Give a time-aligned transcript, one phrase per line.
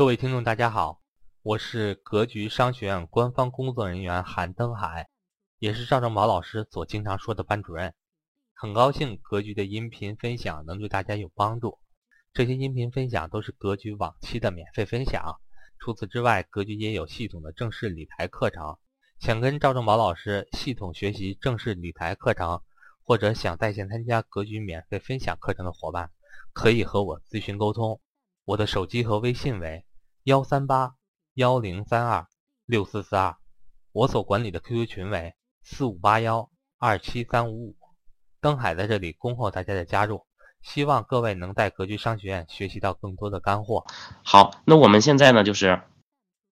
[0.00, 1.02] 各位听众，大家好，
[1.42, 5.10] 我是格局商学院官方工作人员韩登海，
[5.58, 7.92] 也是赵正宝老师所经常说的班主任。
[8.54, 11.78] 很高兴格局的音频分享能对大家有帮助。
[12.32, 15.38] 这些音频分享都是格局往期的免费分享。
[15.78, 18.78] 除此之外，格局也有系统的正式理财课程。
[19.18, 22.62] 想跟赵正宝老师系统学习正式理财课程，
[23.04, 26.10] 或者想在线参加格局免费分享课程的伙伴，
[26.54, 28.00] 可以和我咨询沟通。
[28.46, 29.84] 我的手机和微信为。
[30.30, 30.92] 幺三八
[31.34, 32.28] 幺零三二
[32.64, 33.34] 六四四二，
[33.90, 37.76] 我所管理的 QQ 群为四五八幺二七三五五。
[38.40, 40.24] 登海在这里恭候大家的加入，
[40.62, 43.84] 希望各位能在格局商学院学习到更多的干货。
[44.22, 45.82] 好，那我们现在呢，就是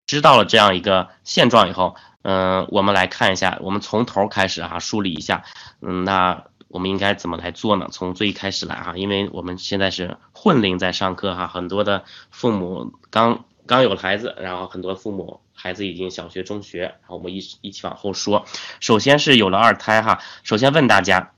[0.06, 5.44] 知道了这样一个现状以后，嗯，我们来看一下，我们从头开始哈，梳理一下，
[5.82, 7.88] 嗯，那我们应该怎么来做呢？
[7.92, 13.44] 从最开始来哈，因为我们现在是混龄在上课哈，很多的父母刚。
[13.66, 18.46] 刚有了孩子，然后很多父母孩子已经小学、中学，然后我们一一起往后说。
[18.80, 21.34] 首先是有了二胎哈，首先问大家，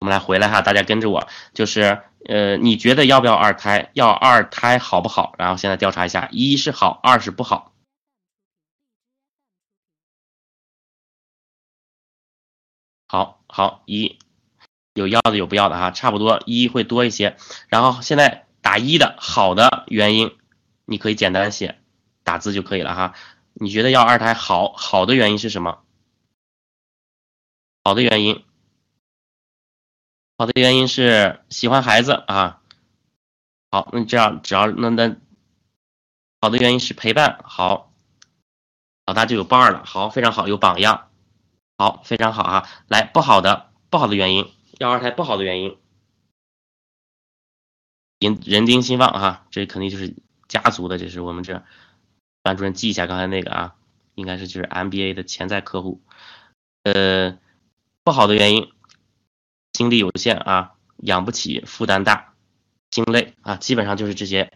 [0.00, 3.90] 我们来回来哈，大家跟着我，就是呃，你觉得要不要二胎？
[3.92, 5.34] 要二胎好不好？
[5.38, 7.74] 然后现在调查一下，一是好，二是不好。
[13.08, 14.18] 好好一
[14.94, 17.36] 有要的有不要的哈，差不多一会多一些。
[17.68, 20.37] 然后现在打一的好的原因。
[20.88, 21.78] 你可以简单写，
[22.24, 23.14] 打字就可以了哈。
[23.52, 25.84] 你觉得要二胎好好的原因是什么？
[27.84, 28.42] 好的原因，
[30.38, 32.62] 好的原因是喜欢孩子啊。
[33.70, 35.14] 好，那这样只要那那
[36.40, 37.92] 好的原因是陪伴，好，
[39.04, 41.10] 老大就有伴儿了，好，非常好，有榜样，
[41.76, 42.66] 好，非常好啊。
[42.88, 45.78] 来，不好的不好的原因，要二胎不好的原因，
[48.20, 50.16] 人人丁兴旺哈，这肯定就是。
[50.48, 51.62] 家族的，这是我们这
[52.42, 53.74] 班主任记一下刚才那个啊，
[54.14, 56.02] 应该是就是 MBA 的潜在客户。
[56.84, 57.38] 呃，
[58.02, 58.72] 不好的原因，
[59.72, 62.32] 精力有限啊，养不起，负担大，
[62.90, 64.52] 心累啊，基本上就是这些。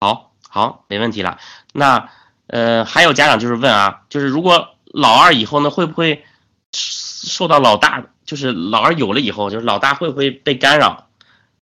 [0.00, 1.40] 好，好，没问题了。
[1.72, 2.10] 那
[2.46, 6.24] 呃，还有家长就是问啊，就是如果老二以后呢，会不会
[6.72, 11.05] 受到老大，就是老二有了以后，就是老大会不会被干扰？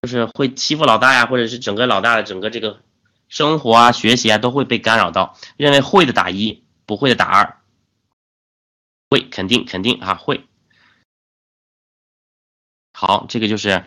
[0.04, 2.82] 就是会欺负老大呀，或者是整个老大的整个这个
[3.30, 5.38] 生活啊、学习啊都会被干扰到。
[5.56, 7.58] 认为会的打一，不会的打二。
[9.10, 10.46] 会，肯定肯定啊，会。
[12.92, 13.86] 好，这个就是，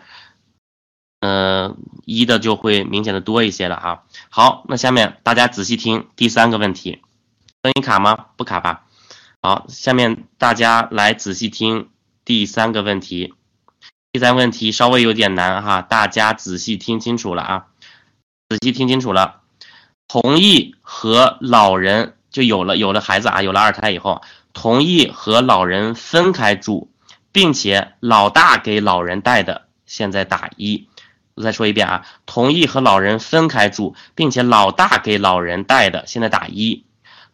[1.19, 4.03] 嗯，一的就会明显的多一些了啊。
[4.29, 7.03] 好，那下面大家仔细听第三个问题，
[7.61, 8.29] 声音卡吗？
[8.37, 8.87] 不卡吧。
[9.43, 11.91] 好，下面大家来仔细听
[12.25, 13.35] 第三个问题。
[14.11, 17.65] 第三问题稍微有点难哈，大家仔细听清楚了啊，
[18.49, 19.41] 仔细听清楚了。
[20.07, 24.21] 同意和老人就有了有了孩子啊，有了二胎以后，
[24.53, 26.89] 同意和老人分开住，
[27.31, 30.87] 并且老大给老人带的，现在打一。
[31.35, 36.85] 我再说一遍啊，同意和老人分开住，并且老大给老人带的，现在打一。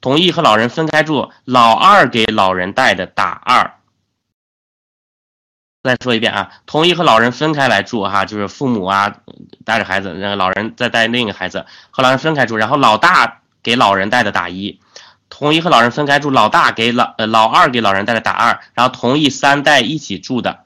[0.02, 3.76] 同意和老人分开住，老二给老人带的，打二。
[5.84, 9.18] 再说一遍啊，同意和老人分开来住哈，就是父母啊
[9.66, 14.80] 带着孩子，然后老人再带另一个孩子和老人分开住，然后老大给老人带的打一，
[15.28, 20.66] 同意和老人分开住，老大给老呃老二给老人带的打二，然后同意三代一起住的，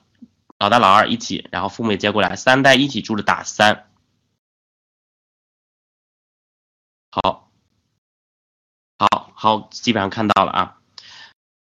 [0.59, 3.87] 老大老二一起，然后父母也接过来，三代一起住的打三。
[7.09, 7.49] 好，
[8.99, 10.76] 好好，基本上看到了啊。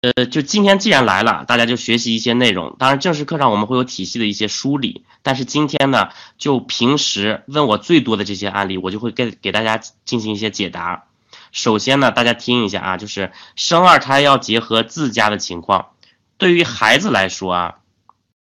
[0.03, 2.75] 呃，就今天既然来了，大家就学习一些内容。
[2.77, 5.05] 当然，正式课上我们会有体系的一些梳理。
[5.23, 6.09] 但是今天呢，
[6.39, 11.05] 就平时问我最多的这些案例，我就会给给大家进行一些解答。
[11.53, 15.91] 首先呢，大家听一下啊，就是生二胎要结合自家的情况。
[16.37, 17.75] 对于孩子来说啊，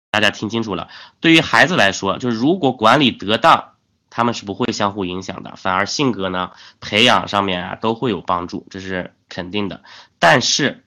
[0.09, 0.89] 大家听清楚了。
[1.19, 3.73] 对于孩子来说，就是如果管理得当，
[4.09, 9.83] 他们是不会相互影响的，反而性格呢培养上面啊都会有帮助，这是肯定的。
[10.17, 10.81] 但是。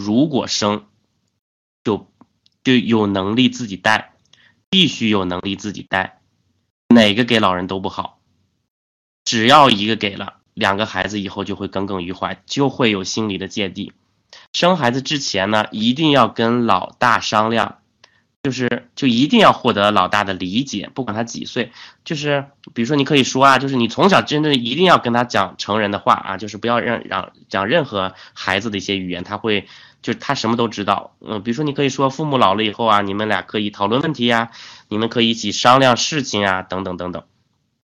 [0.00, 0.86] 如果生，
[1.84, 2.10] 就
[2.64, 4.14] 就有能力自己带，
[4.70, 6.20] 必须有能力自己带，
[6.88, 8.18] 哪个给老人都不好。
[9.24, 13.92] 只要一个给了，两个孩子以后就会耿耿于怀，就会有心理的芥蒂。
[14.52, 17.78] 生孩子之前呢，一定要跟老大商量，
[18.42, 21.72] 就是就一定要获得老大的理解，不管他几岁，
[22.04, 29.66] 就是比如说你可以说啊，就是你从小真的一定要跟他讲成人的话啊，就是不要让让讲任何孩子的一些语言，他会。
[30.02, 34.50] 就是他什么都知道，嗯，比如说你可以说父母老了以后啊，你们俩可以讨论问题呀，
[34.88, 37.24] 你们可以一起商量事情啊，等等等等。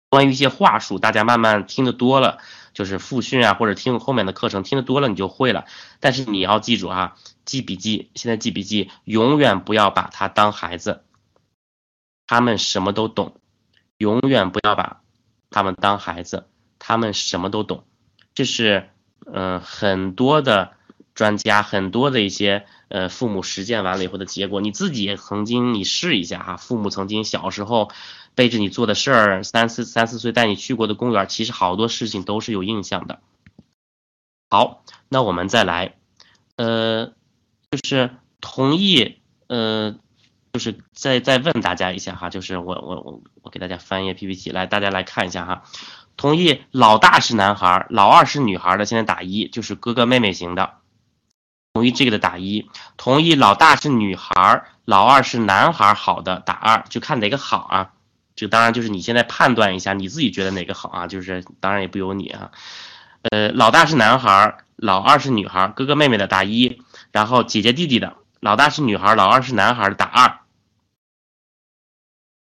[0.08, 2.38] 关于一些话术，大家慢慢听得多了，
[2.73, 5.64] 就是复训啊，或者听后面的课程听得多了，你就会了。
[5.99, 11.02] 但是你要记住啊，记笔记，现在记笔记，永远不要把他当孩子，
[12.29, 13.41] 他们什么都懂，
[13.99, 15.00] 永远不要把
[15.50, 16.47] 他们当孩子，
[16.79, 17.85] 他们什么都懂。
[18.32, 18.91] 这是
[19.31, 20.75] 嗯很多的
[21.16, 27.90] 专家，很多的一些呃父母实践完了以后的结果，你自己也曾经你试一下哈，父母曾经小时候。
[28.36, 33.20] 背着你做的事儿，三四三四岁带你去过的公园，其实好多事情都是有印象的。
[34.50, 35.94] 好，那我们再来，
[36.56, 37.14] 呃，
[37.70, 38.10] 就是
[38.42, 39.16] 同意，
[39.46, 39.96] 呃，
[40.52, 45.62] 就是再再问大家一下哈，就是我我我我给大家翻页 PPT 来，大家来看一下哈。
[46.18, 50.74] 同意老大是男孩，老二是女孩的，现在打一，就是哥哥妹妹型的。
[51.76, 57.90] 同意这个的打一，同意老大是女孩，老二是男孩，好的打二，就看哪个好啊。
[58.34, 61.06] 这当然就是你现在判断一下，你自己觉得哪个好啊？
[61.06, 62.50] 就是当然也不由你啊。
[63.31, 66.81] 呃，老大是男孩，老二是女孩，哥哥妹妹的打一，
[67.12, 70.38] 然后姐姐弟弟的，老大是女孩，老二是男孩的打二。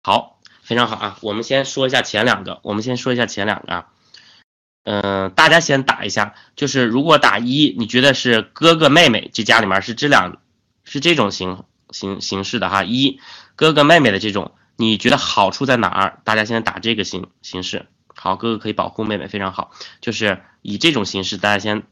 [0.02, 1.18] 好，非常好啊。
[1.20, 3.88] 我们先说一下前两个，我们先说一下前两个啊。
[4.86, 10.38] 嗯，大家先打一下，就是如果打一，你觉得是哥哥妹妹这家里面是这两
[10.86, 13.20] 是这种形形形式的哈，一
[13.58, 14.54] 哥哥妹妹的这种。
[14.78, 16.20] 你觉得好处在哪儿？
[16.26, 19.72] 大家现在打这个形形式，好，哥哥可以保护妹妹，非常好。
[20.02, 21.84] 就是以这种形式，大家先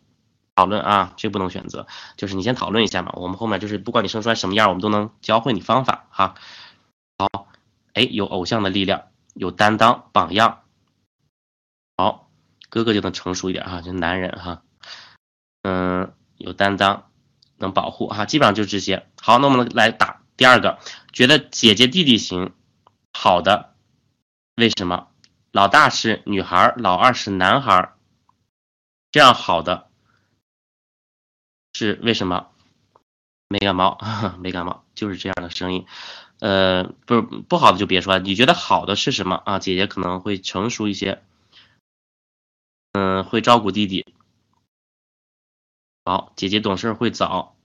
[0.54, 1.88] 讨论啊，这不能选择，
[2.18, 3.13] 就是你先讨论一下嘛。
[3.16, 6.36] 我们后面就是不管你生出来什么样，我们都能教会你方法哈。
[7.18, 7.48] 好，
[7.94, 9.04] 哎，有偶像的力量，
[9.34, 10.63] 有担当榜样，
[11.95, 12.30] 好，
[12.74, 14.64] 哥哥就能成熟一点哈，就男人哈，
[15.62, 17.12] 嗯，有担当，
[17.58, 19.06] 能保护哈，基本上就这些。
[19.22, 20.80] 好，那我们来打第二个，
[21.12, 22.52] 觉得姐姐弟弟型。
[23.14, 23.75] 好的，
[24.56, 25.10] 为什么？
[25.52, 27.94] 老大是女孩，老二是男孩，
[29.12, 29.92] 这样好的
[31.74, 32.48] 是为什么？
[33.50, 34.00] 没感冒，
[34.42, 35.86] 没感冒，就是这样的声音。
[36.40, 38.19] 呃，不不好的就别说了。
[38.19, 39.60] 你觉得好的是什么啊？
[39.60, 41.24] 姐姐可能会成熟一些，
[42.94, 44.06] 嗯，会照顾弟弟。
[46.06, 47.56] 好，姐姐懂事会早，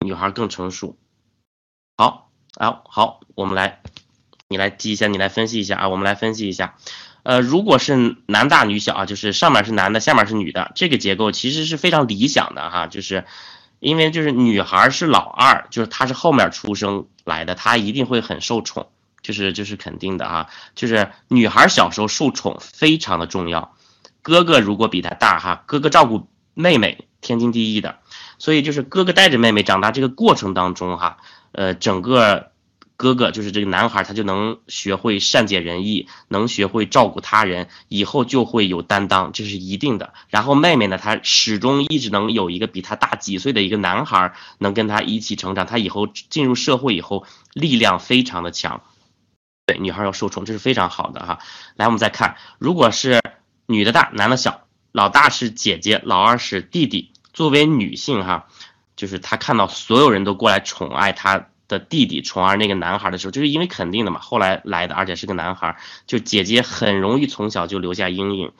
[0.00, 0.96] 女孩更成熟。
[1.96, 3.82] 好，啊，好，我们来。
[4.48, 6.76] 你来记一下，你来分析一下啊，我们来分析一下。
[7.24, 13.26] 呃，如果是男大女小啊，就是上面是男的，下面是女的，这个结构其实是非常理想的哈，就是
[13.80, 18.88] 因为就是女孩是老二，就是她是后面出生来的，她一定会很受宠，
[19.20, 23.75] 就是就是肯定的哈，就是女孩小时候受宠非常的重要。
[24.26, 28.00] 哥哥如果比他大哈，哥哥照顾妹妹天经地义的，
[28.38, 31.18] 所以就是哥哥带着妹妹长大这个过程当中哈，
[31.52, 32.50] 呃，整个。
[32.98, 40.14] 哥哥就是这个男孩，他就能学会善解人意，能学会照顾他人，以后就会有担当，这是一定的。
[40.30, 45.66] 然后妹妹呢，她始终一直能有一个比她大几岁的一个男孩，能跟她一起成长。
[45.66, 48.80] 她以后进入社会以后，力量非常的强。
[49.66, 51.38] 对，女孩要受宠，这是非常好的哈。
[51.74, 53.20] 来，我们再看，如果是
[53.66, 57.12] 女的大，男的小，老大是姐姐，老二是弟弟。
[57.32, 58.48] 作为女性哈，
[58.96, 61.48] 就是她看到所有人都过来宠爱她。
[61.68, 65.76] 的弟弟宠爱那个男孩的时候，就是因为肯定的嘛，后来来的，而且是个男孩，
[66.06, 68.52] 就姐姐很容易从小就留下阴影。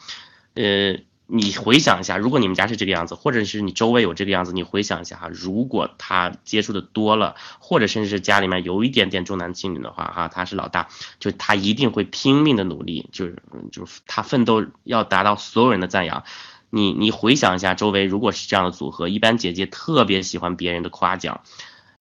[0.55, 13.37] 呃，你回想一下，如果你们家是这个样子，或者是你周围有这个样子，你回想一下哈，如果他接触的多了，或者甚至是家里面有一点点重男轻女的话哈，他是老大，就他一定会拼命的努力，就是
[13.73, 16.23] 就是他奋斗要达到所有人的赞扬。
[16.71, 21.41] 你你回想一下，周围如果是这样的组合，一般姐姐特别喜欢别人的夸奖。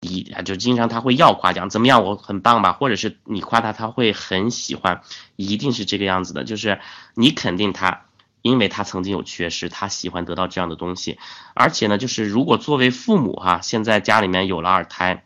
[0.02, 2.04] 一就经常他会要夸奖，怎么样？
[2.04, 2.74] 我很棒吧？
[2.74, 5.02] 或者是你夸他，他会很喜欢，
[5.36, 6.44] 一定是这个样子的。
[6.44, 6.80] 就是
[7.16, 7.95] 你肯定他，
[8.46, 11.18] 因为他曾经有缺失，他喜欢得到这样的东西。
[11.56, 15.24] 而且呢，就是如果作为父母哈，现在家里面有了二胎。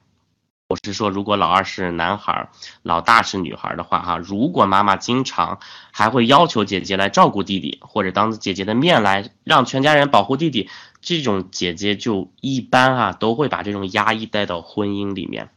[0.69, 2.49] 我是说，如果老二是男孩，
[2.81, 5.59] 老大是女孩的话，哈，如果妈妈经常
[5.91, 10.69] 还会要求姐姐来照顾弟弟，或者当着姐姐的面来让全家人保护弟弟，
[11.01, 15.49] 这种姐姐就一般啊，都会把这种压抑带到婚姻里面。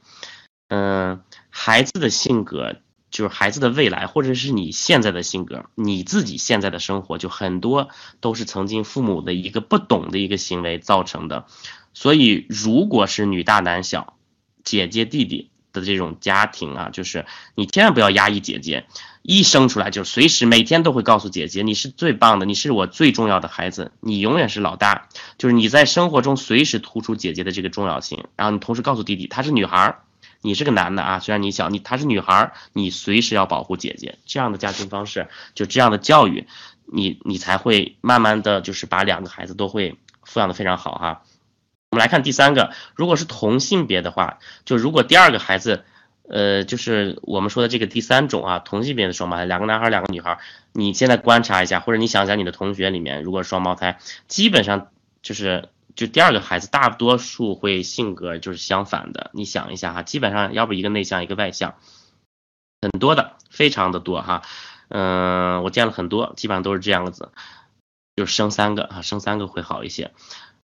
[0.67, 2.75] 嗯，孩子的性格
[3.13, 7.91] 就是孩子的未来，或者是你现在的性格，你自己现在的生活，就很多
[8.21, 11.47] 都是曾经父母的一个不懂的一个行为造成的。
[11.95, 14.17] 所以，如果是女大男小，
[14.65, 18.87] 姐姐弟弟的这种家庭啊，就是你千万不要压抑姐姐，
[19.21, 30.02] 一生出来就随时每天都会告诉姐姐，你是最棒的，你是我最重要的孩子，你永远是老大，就是你在生活中随时突出姐姐的这个重要性，然后你同时告诉弟弟，她是女孩儿，
[30.43, 34.19] 你是个男的啊，虽然你小，你她是女孩，你随时要保护姐姐。
[34.27, 36.47] 这样的家庭方式，就这样的教育，
[36.85, 39.97] 你你才会慢慢的就是把两个孩子都会
[40.27, 41.23] 抚养的非常好哈。
[41.91, 45.85] 我们来看第三个，如果是同性别的话，就如果第二个孩子，
[46.29, 50.39] 呃，就是我们说的这个第三种啊，同性别的双胞胎，两个男孩两个女孩，
[50.73, 54.89] 你现在观察一下，或者你想想你的同学里面，如果双胞胎，基本上
[55.23, 61.75] 就是就第二个孩子大多数会性格就是相反的，你想一下哈，基本上要不一个内向一个外向，
[62.81, 64.43] 很多的，非常的多哈，
[64.89, 67.31] 嗯，我见了很多，基本上都是这样子，
[68.17, 70.13] 就是生三个啊，生三个会好一些。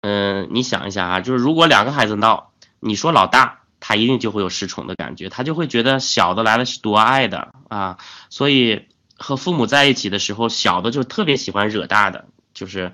[0.02, 12.92] 嗯，你想一下啊，就是如果两个孩子闹，你说老大，他一定就会有失宠的感觉，他就会觉得小的来了是多爱的啊，所以和父母在一起的时候，小的就特别喜欢惹大的，就是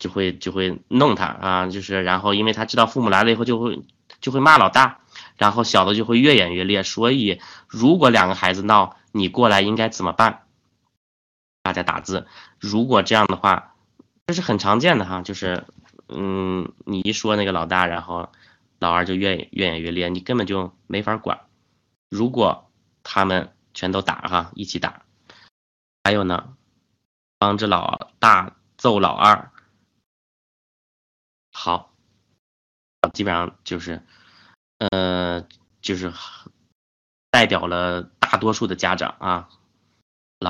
[0.00, 3.80] 就会就会弄他啊，就是然后因为他知道父母来了以后就会
[4.20, 4.98] 就会骂老大，
[5.36, 10.42] 然后小的就会越演越烈，所以如果两个孩子闹，你过来应该怎么办？
[11.62, 12.26] 大家打字，
[12.58, 13.76] 如果这样的话，
[14.26, 15.64] 这是很常见的哈，就是。
[16.12, 18.30] 嗯，你一说那个老大，然后
[18.80, 21.42] 老二就越越演越烈，你根本就没法管。
[22.08, 22.68] 如果
[23.04, 25.02] 他们全都打哈，一起打，
[26.02, 26.56] 还有呢，
[27.38, 29.52] 帮着老大揍老二，
[31.52, 31.92] 好，
[33.12, 34.02] 基本上就是，
[34.78, 35.46] 呃，
[35.80, 36.12] 就是
[37.30, 39.48] 代表了大多数的家长啊。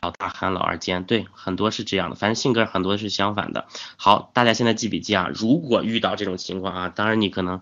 [0.02, 3.66] 老大喊老二尖，对，很多是这样的，反正性格很多是相反的。
[3.96, 7.60] 好，大家现在记笔记啊，如果遇到这种情况啊，当然你可能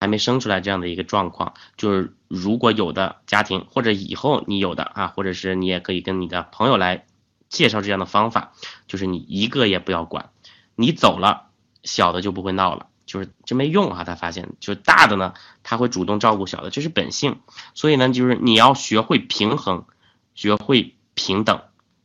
[0.00, 7.04] 还没生出来这样的一个状况，就是如果有的家庭或者以后你有的啊，或者是你也可以跟你的朋友来
[7.50, 8.54] 介绍这样的方法，
[8.86, 10.30] 就是你一个也不要管，
[10.74, 11.45] 你走了，
[11.86, 14.04] 小的就不会闹了，就是这没用啊。
[14.04, 17.40] 他发现，就是大的呢，他会主动照顾小的，这是本性。
[17.72, 19.86] 所以呢，就是你要学会平衡，
[20.34, 20.92] 学会。
[21.18, 21.62] 平等，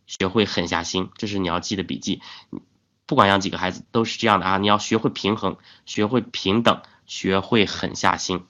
[0.08, 2.22] 学会狠下心，这是你要记的笔记。
[3.06, 8.46] 不管养几个孩子都是这样的啊，你要学会平衡，学会平等，学会狠下心。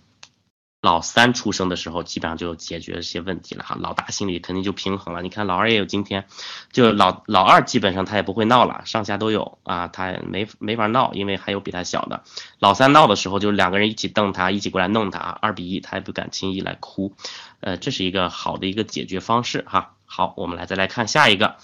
[0.82, 3.78] 老三出生的时候，基本上就解决一些问题了哈。
[3.80, 5.22] 老大心里肯定就平衡了。
[5.22, 6.26] 你看老二也有今天，
[6.72, 12.24] 就老老二基本上他也不会闹了，上下都有啊，他没没法闹，因为还有比他小的。
[12.58, 17.14] 老三闹的时候，就两个人一起瞪他，一起过来弄他，二比一，他也不敢轻易来哭。
[17.60, 19.94] 呃，这是一个好的一个解决方式哈。
[20.06, 21.58] 好，我们来再来看下一个。